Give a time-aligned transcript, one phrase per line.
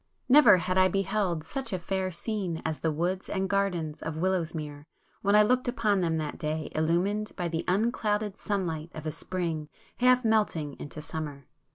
[0.27, 4.87] Never had I beheld such a fair scene as the woods and gardens of Willowsmere
[5.21, 9.69] when I looked upon them that day illumined by the unclouded sunlight of a spring
[9.97, 11.45] half melting into summer.